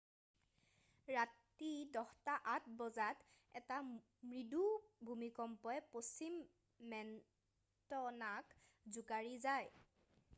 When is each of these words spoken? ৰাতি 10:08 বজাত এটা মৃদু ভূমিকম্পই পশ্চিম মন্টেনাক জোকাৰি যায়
ৰাতি 1.15 1.67
10:08 1.97 2.71
বজাত 2.79 3.59
এটা 3.59 3.77
মৃদু 3.89 4.61
ভূমিকম্পই 5.11 5.83
পশ্চিম 5.97 6.39
মন্টেনাক 6.95 8.57
জোকাৰি 8.97 9.37
যায় 9.47 9.71